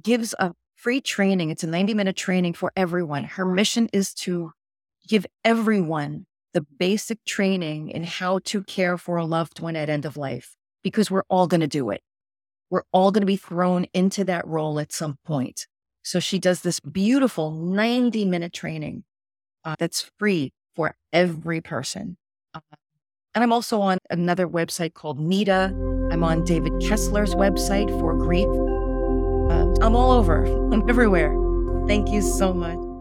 gives 0.01 0.35
a 0.39 0.53
free 0.77 1.01
training. 1.01 1.51
It's 1.51 1.65
a 1.65 1.69
90 1.69 1.95
minute 1.95 2.17
training 2.17 2.55
for 2.55 2.73
everyone. 2.77 3.25
Her 3.25 3.45
mission 3.45 3.89
is 3.93 4.15
to 4.15 4.53
give 5.07 5.27
everyone 5.45 6.27
the 6.55 6.67
basic 6.79 7.25
training 7.25 7.89
in 7.89 8.05
how 8.05 8.41
to 8.45 8.63
care 8.65 8.99
for 8.99 9.17
a 9.17 9.25
loved 9.25 9.61
one 9.61 9.77
at 9.77 9.89
end 9.89 10.05
of 10.05 10.17
life, 10.17 10.55
because 10.83 11.11
we're 11.11 11.25
all 11.29 11.47
going 11.47 11.61
to 11.61 11.67
do 11.67 11.91
it. 11.91 12.03
We're 12.71 12.83
all 12.93 13.11
going 13.11 13.23
to 13.23 13.27
be 13.27 13.37
thrown 13.37 13.87
into 13.95 14.25
that 14.25 14.47
role 14.47 14.79
at 14.79 14.93
some 14.93 15.19
point. 15.25 15.67
So 16.03 16.21
she 16.21 16.39
does 16.39 16.63
this 16.63 16.81
beautiful 16.81 17.53
90 17.53 18.25
minute 18.25 18.53
training 18.53 19.05
uh, 19.65 19.77
that's 19.79 20.11
free 20.19 20.53
for 20.75 20.95
every 21.13 21.61
person. 21.61 22.17
Uh, 22.55 22.61
and 23.35 23.45
I'm 23.45 23.53
also 23.53 23.81
on 23.81 23.99
another 24.11 24.49
website 24.49 24.95
called 24.95 25.19
NEDA. 25.19 26.13
I'm 26.13 26.25
on 26.25 26.45
David 26.45 26.73
Kessler's 26.81 27.35
website 27.35 27.89
for 28.01 28.15
grief. 28.15 28.49
I'm 29.83 29.97
all 29.97 30.13
over, 30.13 30.45
I'm 30.73 30.89
everywhere. 30.89 31.37
Thank 31.89 32.09
you 32.11 32.23
so 32.23 32.53
much. 32.55 32.92